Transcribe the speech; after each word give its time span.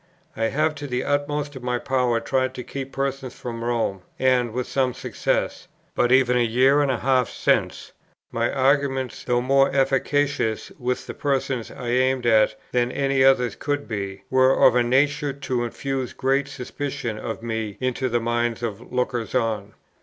I 0.35 0.45
have 0.45 0.73
to 0.81 0.87
the 0.87 1.03
utmost 1.03 1.55
of 1.55 1.61
my 1.61 1.77
power 1.77 2.19
tried 2.19 2.55
to 2.55 2.63
keep 2.63 2.91
persons 2.91 3.35
from 3.35 3.63
Rome, 3.63 4.01
and 4.17 4.51
with 4.51 4.65
some 4.65 4.95
success; 4.95 5.67
but 5.93 6.11
even 6.11 6.35
a 6.37 6.41
year 6.41 6.81
and 6.81 6.89
a 6.89 6.97
half 6.97 7.29
since, 7.29 7.91
my 8.31 8.51
arguments, 8.51 9.23
though 9.23 9.41
more 9.41 9.69
efficacious 9.71 10.71
with 10.79 11.05
the 11.05 11.13
persons 11.13 11.69
I 11.69 11.89
aimed 11.89 12.25
at 12.25 12.55
than 12.71 12.91
any 12.91 13.23
others 13.23 13.55
could 13.55 13.87
be, 13.87 14.23
were 14.31 14.55
of 14.65 14.73
a 14.75 14.81
nature 14.81 15.33
to 15.33 15.63
infuse 15.63 16.13
great 16.13 16.47
suspicion 16.47 17.19
of 17.19 17.43
me 17.43 17.77
into 17.79 18.09
the 18.09 18.19
minds 18.19 18.63
of 18.63 18.91
lookers 18.91 19.35
on. 19.35 19.75